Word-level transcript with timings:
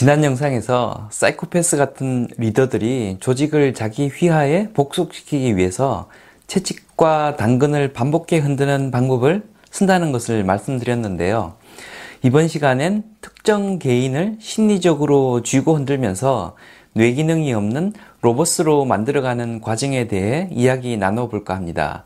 지난 0.00 0.24
영상에서 0.24 1.08
사이코패스 1.10 1.76
같은 1.76 2.26
리더들이 2.38 3.18
조직을 3.20 3.74
자기 3.74 4.08
휘하에 4.08 4.70
복속시키기 4.72 5.58
위해서 5.58 6.08
채찍과 6.46 7.36
당근을 7.36 7.92
반복해 7.92 8.38
흔드는 8.38 8.92
방법을 8.92 9.42
쓴다는 9.70 10.10
것을 10.10 10.42
말씀드렸는데요. 10.42 11.52
이번 12.22 12.48
시간엔 12.48 13.04
특정 13.20 13.78
개인을 13.78 14.36
심리적으로 14.40 15.42
쥐고 15.42 15.76
흔들면서 15.76 16.56
뇌기능이 16.94 17.52
없는 17.52 17.92
로봇으로 18.22 18.86
만들어가는 18.86 19.60
과정에 19.60 20.08
대해 20.08 20.48
이야기 20.50 20.96
나눠볼까 20.96 21.54
합니다. 21.54 22.04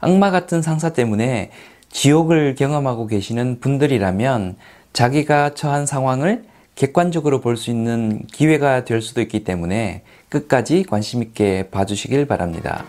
악마 0.00 0.32
같은 0.32 0.60
상사 0.60 0.92
때문에 0.92 1.52
지옥을 1.88 2.56
경험하고 2.56 3.06
계시는 3.06 3.60
분들이라면 3.60 4.56
자기가 4.92 5.54
처한 5.54 5.86
상황을 5.86 6.42
객관적으로 6.78 7.40
볼 7.40 7.56
수 7.56 7.70
있는 7.70 8.24
기회가 8.32 8.84
될 8.84 9.02
수도 9.02 9.20
있기 9.20 9.42
때문에 9.42 10.04
끝까지 10.28 10.84
관심 10.84 11.24
있게 11.24 11.70
봐주시길 11.72 12.28
바랍니다. 12.28 12.84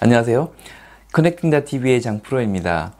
안녕하세요. 0.00 0.50
커넥팅다 1.12 1.62
TV의 1.66 2.02
장프로입니다. 2.02 2.94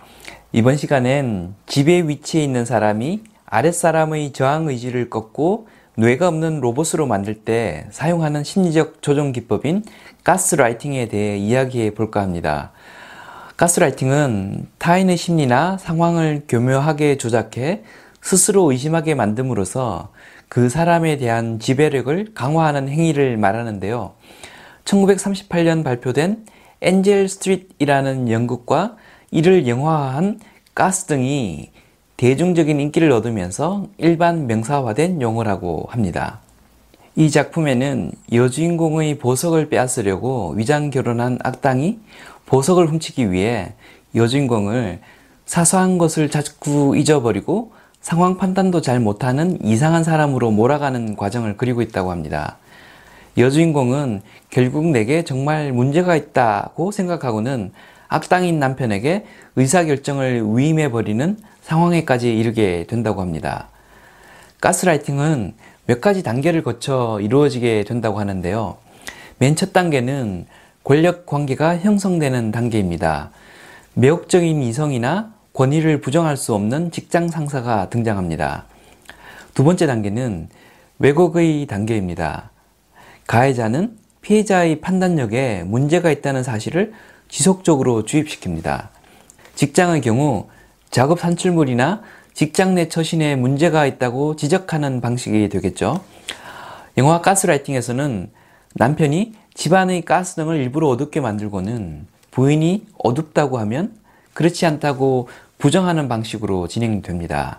이번 0.52 0.76
시간엔 0.76 1.56
지배 1.66 2.06
위치에 2.06 2.44
있는 2.44 2.64
사람이 2.64 3.24
아랫사람의 3.46 4.32
저항 4.32 4.68
의지를 4.68 5.10
꺾고 5.10 5.66
뇌가 5.96 6.28
없는 6.28 6.60
로봇으로 6.60 7.06
만들 7.06 7.34
때 7.34 7.88
사용하는 7.90 8.44
심리적 8.44 9.02
조정 9.02 9.32
기법인 9.32 9.82
가스라이팅에 10.22 11.08
대해 11.08 11.36
이야기해 11.36 11.94
볼까 11.94 12.22
합니다. 12.22 12.70
가스라이팅은 13.58 14.68
타인의 14.78 15.16
심리나 15.16 15.78
상황을 15.78 16.44
교묘하게 16.48 17.18
조작해 17.18 17.82
스스로 18.20 18.70
의심하게 18.70 19.16
만듦으로써 19.16 20.10
그 20.48 20.68
사람에 20.68 21.16
대한 21.16 21.58
지배력을 21.58 22.34
강화하는 22.34 22.88
행위를 22.88 23.36
말하는데요. 23.36 24.12
1938년 24.84 25.82
발표된 25.82 26.46
엔젤 26.82 27.28
스트릿이라는 27.28 28.30
연극과 28.30 28.94
이를 29.32 29.66
영화화한 29.66 30.38
가스 30.76 31.06
등이 31.06 31.72
대중적인 32.16 32.78
인기를 32.78 33.10
얻으면서 33.10 33.88
일반 33.98 34.46
명사화된 34.46 35.20
용어라고 35.20 35.88
합니다. 35.90 36.42
이 37.18 37.32
작품에는 37.32 38.12
여주인공의 38.32 39.18
보석을 39.18 39.70
빼앗으려고 39.70 40.52
위장 40.56 40.88
결혼한 40.88 41.40
악당이 41.42 41.98
보석을 42.46 42.86
훔치기 42.86 43.32
위해 43.32 43.72
여주인공을 44.14 45.00
사소한 45.44 45.98
것을 45.98 46.30
자꾸 46.30 46.96
잊어버리고 46.96 47.72
상황 48.00 48.36
판단도 48.36 48.82
잘 48.82 49.00
못하는 49.00 49.58
이상한 49.64 50.04
사람으로 50.04 50.52
몰아가는 50.52 51.16
과정을 51.16 51.56
그리고 51.56 51.82
있다고 51.82 52.12
합니다. 52.12 52.56
여주인공은 53.36 54.22
결국 54.50 54.84
내게 54.86 55.24
정말 55.24 55.72
문제가 55.72 56.14
있다고 56.14 56.92
생각하고는 56.92 57.72
악당인 58.06 58.60
남편에게 58.60 59.24
의사결정을 59.56 60.56
위임해버리는 60.56 61.36
상황에까지 61.62 62.38
이르게 62.38 62.86
된다고 62.88 63.20
합니다. 63.22 63.70
가스라이팅은 64.60 65.54
몇 65.88 66.02
가지 66.02 66.22
단계를 66.22 66.62
거쳐 66.62 67.18
이루어지게 67.22 67.84
된다고 67.84 68.20
하는데요. 68.20 68.76
맨 69.38 69.56
첫 69.56 69.72
단계는 69.72 70.44
권력 70.84 71.24
관계가 71.24 71.78
형성되는 71.78 72.50
단계입니다. 72.52 73.30
매혹적인 73.94 74.62
이성이나 74.62 75.32
권위를 75.54 76.02
부정할 76.02 76.36
수 76.36 76.52
없는 76.54 76.90
직장 76.90 77.28
상사가 77.28 77.88
등장합니다. 77.88 78.66
두 79.54 79.64
번째 79.64 79.86
단계는 79.86 80.50
왜곡의 80.98 81.66
단계입니다. 81.66 82.50
가해자는 83.26 83.96
피해자의 84.20 84.82
판단력에 84.82 85.62
문제가 85.64 86.10
있다는 86.10 86.42
사실을 86.42 86.92
지속적으로 87.30 88.02
주입시킵니다. 88.04 88.88
직장의 89.54 90.02
경우 90.02 90.48
작업 90.90 91.20
산출물이나 91.20 92.02
직장 92.38 92.76
내 92.76 92.88
처신에 92.88 93.34
문제가 93.34 93.84
있다고 93.84 94.36
지적하는 94.36 95.00
방식이 95.00 95.48
되겠죠. 95.48 96.04
영화 96.96 97.20
가스라이팅에서는 97.20 98.30
남편이 98.74 99.32
집안의 99.54 100.02
가스 100.02 100.36
등을 100.36 100.58
일부러 100.58 100.86
어둡게 100.86 101.20
만들고는 101.20 102.06
부인이 102.30 102.86
어둡다고 102.96 103.58
하면 103.58 103.92
그렇지 104.34 104.66
않다고 104.66 105.28
부정하는 105.58 106.08
방식으로 106.08 106.68
진행됩니다. 106.68 107.58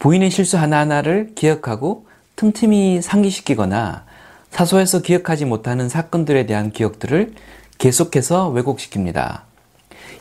부인의 0.00 0.32
실수 0.32 0.58
하나하나를 0.58 1.32
기억하고 1.34 2.04
틈틈이 2.36 3.00
상기시키거나 3.00 4.04
사소해서 4.50 5.00
기억하지 5.00 5.46
못하는 5.46 5.88
사건들에 5.88 6.44
대한 6.44 6.72
기억들을 6.72 7.32
계속해서 7.78 8.52
왜곡시킵니다. 8.52 9.44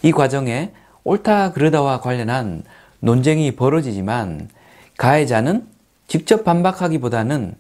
이 0.04 0.14
과정에 0.14 0.72
옳다 1.04 1.52
그르다와 1.52 2.00
관련한 2.00 2.64
논쟁이 3.08 3.56
벌어지지만 3.56 4.50
가해자는 4.98 5.66
직접 6.08 6.44
반박하기보다는 6.44 7.56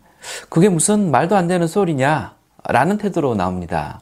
그게 0.49 0.67
무슨 0.67 1.09
말도 1.09 1.37
안 1.37 1.47
되는 1.47 1.67
소리냐 1.67 2.35
라는 2.67 2.97
태도로 2.97 3.35
나옵니다. 3.35 4.01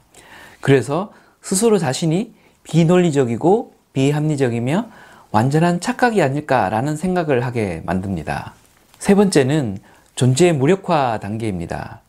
그래서 0.59 1.13
스스로 1.44 1.78
자신이 1.78 2.34
비논리적이고 2.63 3.73
비합리적이며 3.94 4.88
완전한 5.29 5.79
착각이 5.79 6.19
아닐까라는 6.23 6.97
생각을 6.97 7.45
하게 7.45 7.84
만듭니다. 7.85 8.55
세 8.97 9.13
번째는 9.13 9.78
존재의 10.16 10.53
무력화 10.53 11.19
단계입니다. 11.19 12.01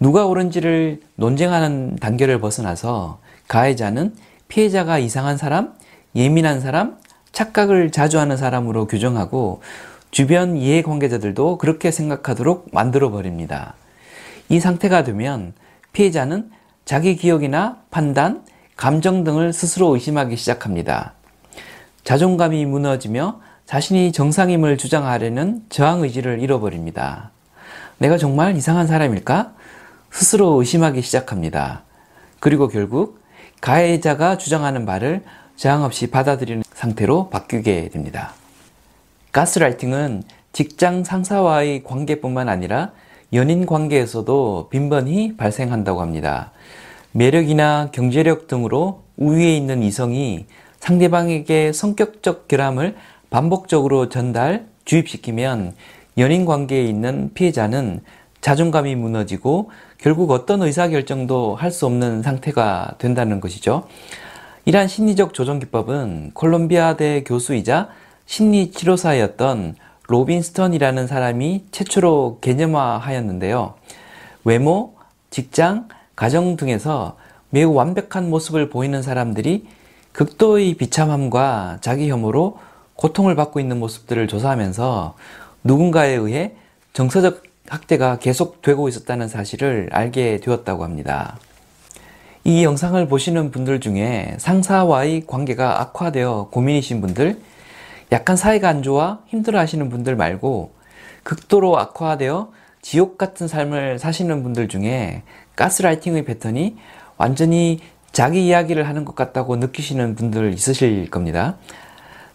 누가 0.00 0.26
옳은지를 0.26 1.02
논쟁하는 1.14 1.96
단계를 2.00 2.40
벗어나서 2.40 3.20
가해자는 3.46 4.16
피해자가 4.48 4.98
이상한 4.98 5.36
사람, 5.36 5.74
예민한 6.16 6.60
사람, 6.60 6.98
착각을 7.36 7.90
자주 7.90 8.18
하는 8.18 8.38
사람으로 8.38 8.86
규정하고 8.86 9.60
주변 10.10 10.56
이해관계자들도 10.56 11.58
그렇게 11.58 11.90
생각하도록 11.90 12.68
만들어 12.72 13.10
버립니다. 13.10 13.74
이 14.48 14.58
상태가 14.58 15.04
되면 15.04 15.52
피해자는 15.92 16.50
자기 16.86 17.14
기억이나 17.14 17.76
판단, 17.90 18.42
감정 18.74 19.22
등을 19.22 19.52
스스로 19.52 19.92
의심하기 19.92 20.34
시작합니다. 20.34 21.12
자존감이 22.04 22.64
무너지며 22.64 23.40
자신이 23.66 24.12
정상임을 24.12 24.78
주장하려는 24.78 25.62
저항 25.68 26.04
의지를 26.04 26.40
잃어버립니다. 26.40 27.32
내가 27.98 28.16
정말 28.16 28.56
이상한 28.56 28.86
사람일까? 28.86 29.52
스스로 30.10 30.54
의심하기 30.54 31.02
시작합니다. 31.02 31.82
그리고 32.40 32.68
결국 32.68 33.20
가해자가 33.60 34.38
주장하는 34.38 34.86
말을 34.86 35.22
저항 35.56 35.84
없이 35.84 36.08
받아들이는 36.10 36.62
상태로 36.74 37.30
바뀌게 37.30 37.88
됩니다. 37.88 38.34
가스라이팅은 39.32 40.22
직장 40.52 41.02
상사와의 41.02 41.82
관계뿐만 41.82 42.48
아니라 42.48 42.92
연인 43.32 43.66
관계에서도 43.66 44.68
빈번히 44.70 45.36
발생한다고 45.36 46.00
합니다. 46.00 46.52
매력이나 47.12 47.90
경제력 47.92 48.46
등으로 48.46 49.02
우위에 49.16 49.56
있는 49.56 49.82
이성이 49.82 50.46
상대방에게 50.80 51.72
성격적 51.72 52.48
결함을 52.48 52.94
반복적으로 53.30 54.08
전달, 54.08 54.66
주입시키면 54.84 55.74
연인 56.18 56.44
관계에 56.44 56.84
있는 56.84 57.30
피해자는 57.34 58.00
자존감이 58.40 58.94
무너지고 58.94 59.70
결국 59.98 60.30
어떤 60.30 60.62
의사결정도 60.62 61.56
할 61.56 61.72
수 61.72 61.86
없는 61.86 62.22
상태가 62.22 62.92
된다는 62.98 63.40
것이죠. 63.40 63.88
이러한 64.68 64.88
심리적 64.88 65.32
조정 65.32 65.60
기법은 65.60 66.32
콜롬비아대 66.34 67.22
교수이자 67.22 67.88
심리치료사였던 68.26 69.76
로빈 70.08 70.34
스턴이라는 70.34 71.06
사람이 71.06 71.66
최초로 71.70 72.38
개념화하였는데요. 72.40 73.74
외모, 74.42 74.94
직장, 75.30 75.86
가정 76.16 76.56
등에서 76.56 77.16
매우 77.50 77.74
완벽한 77.74 78.28
모습을 78.28 78.68
보이는 78.68 79.02
사람들이 79.02 79.68
극도의 80.10 80.74
비참함과 80.74 81.78
자기 81.80 82.10
혐오로 82.10 82.58
고통을 82.96 83.36
받고 83.36 83.60
있는 83.60 83.78
모습들을 83.78 84.26
조사하면서 84.26 85.14
누군가에 85.62 86.10
의해 86.14 86.54
정서적 86.92 87.44
학대가 87.68 88.18
계속되고 88.18 88.88
있었다는 88.88 89.28
사실을 89.28 89.90
알게 89.92 90.40
되었다고 90.40 90.82
합니다. 90.82 91.38
이 92.46 92.62
영상을 92.62 93.08
보시는 93.08 93.50
분들 93.50 93.80
중에 93.80 94.36
상사와의 94.38 95.26
관계가 95.26 95.80
악화되어 95.80 96.50
고민이신 96.52 97.00
분들, 97.00 97.40
약간 98.12 98.36
사이가 98.36 98.68
안 98.68 98.84
좋아 98.84 99.18
힘들어 99.26 99.58
하시는 99.58 99.88
분들 99.88 100.14
말고 100.14 100.70
극도로 101.24 101.76
악화되어 101.76 102.52
지옥 102.82 103.18
같은 103.18 103.48
삶을 103.48 103.98
사시는 103.98 104.44
분들 104.44 104.68
중에 104.68 105.24
가스라이팅의 105.56 106.24
패턴이 106.24 106.76
완전히 107.16 107.80
자기 108.12 108.46
이야기를 108.46 108.86
하는 108.86 109.04
것 109.04 109.16
같다고 109.16 109.56
느끼시는 109.56 110.14
분들 110.14 110.52
있으실 110.52 111.10
겁니다. 111.10 111.56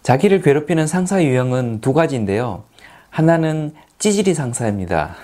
자기를 0.03 0.41
괴롭히는 0.41 0.87
상사 0.87 1.23
유형은 1.23 1.79
두 1.79 1.93
가지인데요. 1.93 2.65
하나는 3.09 3.73
찌질이 3.97 4.33
상사입니다. 4.33 5.15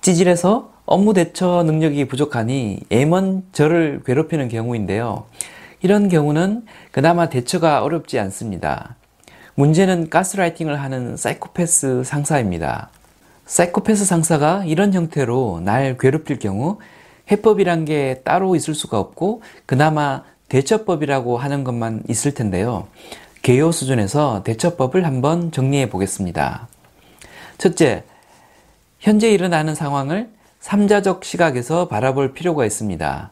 찌질해서 0.00 0.77
업무 0.90 1.12
대처 1.12 1.64
능력이 1.64 2.06
부족하니 2.06 2.80
애먼 2.88 3.44
저를 3.52 4.00
괴롭히는 4.06 4.48
경우인데요. 4.48 5.26
이런 5.82 6.08
경우는 6.08 6.64
그나마 6.92 7.28
대처가 7.28 7.82
어렵지 7.82 8.18
않습니다. 8.18 8.96
문제는 9.54 10.08
가스라이팅을 10.08 10.80
하는 10.80 11.18
사이코패스 11.18 12.04
상사입니다. 12.04 12.88
사이코패스 13.44 14.06
상사가 14.06 14.64
이런 14.64 14.94
형태로 14.94 15.60
날 15.62 15.98
괴롭힐 15.98 16.38
경우 16.38 16.78
해법이란 17.30 17.84
게 17.84 18.22
따로 18.24 18.56
있을 18.56 18.74
수가 18.74 18.98
없고 18.98 19.42
그나마 19.66 20.22
대처법이라고 20.48 21.36
하는 21.36 21.64
것만 21.64 22.04
있을 22.08 22.32
텐데요. 22.32 22.88
개요 23.42 23.72
수준에서 23.72 24.42
대처법을 24.42 25.04
한번 25.04 25.52
정리해 25.52 25.90
보겠습니다. 25.90 26.66
첫째, 27.58 28.04
현재 29.00 29.30
일어나는 29.30 29.74
상황을 29.74 30.37
삼자적 30.60 31.24
시각에서 31.24 31.88
바라볼 31.88 32.32
필요가 32.32 32.64
있습니다. 32.66 33.30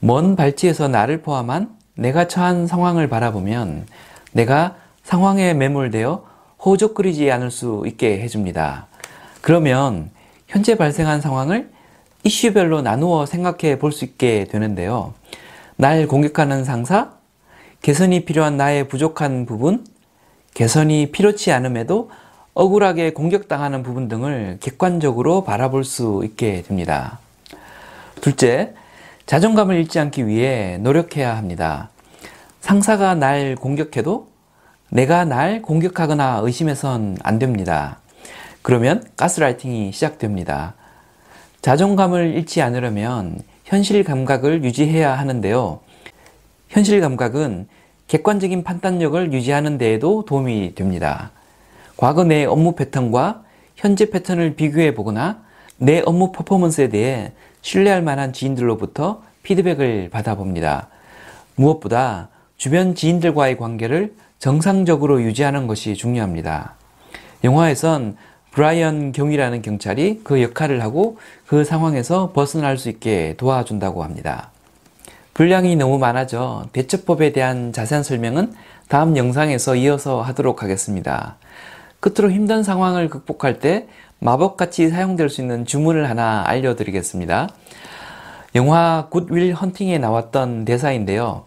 먼 0.00 0.36
발치에서 0.36 0.88
나를 0.88 1.22
포함한 1.22 1.70
내가 1.94 2.28
처한 2.28 2.66
상황을 2.66 3.08
바라보면 3.08 3.86
내가 4.32 4.76
상황에 5.02 5.54
매몰되어 5.54 6.24
호적거리지 6.64 7.30
않을 7.30 7.50
수 7.50 7.82
있게 7.86 8.20
해줍니다. 8.20 8.86
그러면 9.40 10.10
현재 10.46 10.76
발생한 10.76 11.20
상황을 11.20 11.70
이슈별로 12.24 12.82
나누어 12.82 13.26
생각해 13.26 13.78
볼 13.78 13.90
수 13.90 14.04
있게 14.04 14.44
되는데요. 14.44 15.14
날 15.76 16.06
공격하는 16.06 16.64
상사, 16.64 17.10
개선이 17.82 18.24
필요한 18.24 18.56
나의 18.56 18.86
부족한 18.86 19.44
부분, 19.44 19.84
개선이 20.54 21.10
필요치 21.10 21.50
않음에도 21.50 22.10
억울하게 22.54 23.12
공격당하는 23.12 23.82
부분 23.82 24.08
등을 24.08 24.58
객관적으로 24.60 25.42
바라볼 25.44 25.84
수 25.84 26.20
있게 26.24 26.62
됩니다. 26.62 27.18
둘째, 28.20 28.74
자존감을 29.26 29.76
잃지 29.76 29.98
않기 29.98 30.26
위해 30.26 30.76
노력해야 30.78 31.36
합니다. 31.36 31.88
상사가 32.60 33.14
날 33.14 33.56
공격해도 33.56 34.28
내가 34.90 35.24
날 35.24 35.62
공격하거나 35.62 36.40
의심해선 36.42 37.18
안 37.22 37.38
됩니다. 37.38 37.98
그러면 38.60 39.04
가스라이팅이 39.16 39.92
시작됩니다. 39.92 40.74
자존감을 41.62 42.34
잃지 42.34 42.60
않으려면 42.60 43.40
현실 43.64 44.04
감각을 44.04 44.62
유지해야 44.62 45.18
하는데요. 45.18 45.80
현실 46.68 47.00
감각은 47.00 47.66
객관적인 48.08 48.62
판단력을 48.62 49.32
유지하는 49.32 49.78
데에도 49.78 50.24
도움이 50.26 50.74
됩니다. 50.74 51.30
과거 51.96 52.24
내 52.24 52.44
업무 52.44 52.74
패턴과 52.74 53.42
현재 53.76 54.10
패턴을 54.10 54.54
비교해 54.54 54.94
보거나 54.94 55.42
내 55.76 56.02
업무 56.04 56.32
퍼포먼스에 56.32 56.88
대해 56.88 57.32
신뢰할 57.62 58.02
만한 58.02 58.32
지인들로부터 58.32 59.22
피드백을 59.42 60.08
받아봅니다. 60.10 60.88
무엇보다 61.56 62.28
주변 62.56 62.94
지인들과의 62.94 63.56
관계를 63.56 64.14
정상적으로 64.38 65.22
유지하는 65.22 65.66
것이 65.66 65.94
중요합니다. 65.94 66.74
영화에선 67.44 68.16
브라이언 68.52 69.12
경이라는 69.12 69.62
경찰이 69.62 70.20
그 70.22 70.42
역할을 70.42 70.82
하고 70.82 71.18
그 71.46 71.64
상황에서 71.64 72.32
벗어날 72.32 72.76
수 72.78 72.88
있게 72.88 73.34
도와준다고 73.38 74.04
합니다. 74.04 74.50
분량이 75.34 75.76
너무 75.76 75.98
많아져 75.98 76.66
대처법에 76.72 77.32
대한 77.32 77.72
자세한 77.72 78.04
설명은 78.04 78.52
다음 78.88 79.16
영상에서 79.16 79.74
이어서 79.76 80.20
하도록 80.20 80.62
하겠습니다. 80.62 81.36
끝으로 82.02 82.32
힘든 82.32 82.64
상황을 82.64 83.08
극복할 83.08 83.60
때 83.60 83.86
마법같이 84.18 84.88
사용될 84.88 85.28
수 85.28 85.40
있는 85.40 85.64
주문을 85.64 86.10
하나 86.10 86.42
알려드리겠습니다. 86.46 87.48
영화 88.56 89.06
굿윌 89.08 89.52
헌팅에 89.52 89.98
나왔던 89.98 90.64
대사인데요. 90.64 91.44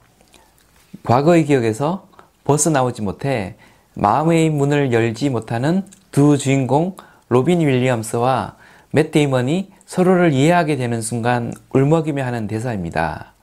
과거의 1.03 1.43
기억에서 1.43 2.07
벗어 2.45 2.69
나오지 2.69 3.01
못해 3.01 3.57
마음의 3.95 4.49
문을 4.49 4.93
열지 4.93 5.29
못하는 5.29 5.83
두 6.11 6.37
주인공 6.37 6.95
로빈 7.27 7.59
윌리엄스와 7.59 8.55
맷 8.91 9.11
데이먼이 9.11 9.73
서로를 9.85 10.31
이해하게 10.31 10.77
되는 10.77 11.01
순간 11.01 11.51
울먹이며 11.73 12.23
하는 12.23 12.47
대사입니다. 12.47 13.33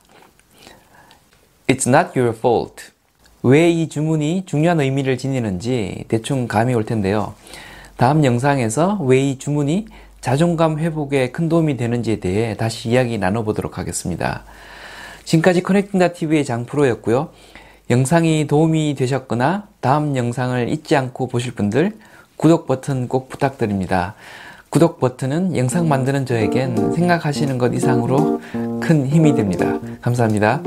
It's 1.66 1.86
not 1.86 2.18
your 2.18 2.34
fault. 2.34 2.91
왜 3.42 3.72
이 3.72 3.88
주문이 3.88 4.44
중요한 4.46 4.80
의미를 4.80 5.18
지니는지 5.18 6.04
대충 6.08 6.46
감이 6.46 6.74
올 6.74 6.84
텐데요. 6.84 7.34
다음 7.96 8.24
영상에서 8.24 8.98
왜 9.02 9.30
이 9.30 9.38
주문이 9.38 9.86
자존감 10.20 10.78
회복에 10.78 11.32
큰 11.32 11.48
도움이 11.48 11.76
되는지에 11.76 12.20
대해 12.20 12.56
다시 12.56 12.90
이야기 12.90 13.18
나눠보도록 13.18 13.78
하겠습니다. 13.78 14.44
지금까지 15.24 15.62
커넥팅다 15.62 16.12
TV의 16.12 16.44
장프로였고요. 16.44 17.30
영상이 17.90 18.46
도움이 18.46 18.94
되셨거나 18.94 19.66
다음 19.80 20.16
영상을 20.16 20.68
잊지 20.68 20.94
않고 20.94 21.26
보실 21.26 21.54
분들 21.54 21.92
구독 22.36 22.66
버튼 22.68 23.08
꼭 23.08 23.28
부탁드립니다. 23.28 24.14
구독 24.70 25.00
버튼은 25.00 25.56
영상 25.56 25.88
만드는 25.88 26.24
저에겐 26.24 26.92
생각하시는 26.94 27.58
것 27.58 27.74
이상으로 27.74 28.40
큰 28.80 29.06
힘이 29.06 29.34
됩니다. 29.34 29.78
감사합니다. 30.00 30.62